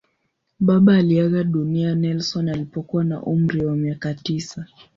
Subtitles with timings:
[0.59, 4.65] Baba aliaga dunia Nelson alipokuwa na umri wa miaka tisa.